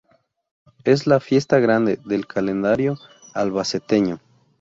[0.83, 2.97] Es la "fiesta grande" del calendario
[3.35, 4.19] albaceteño.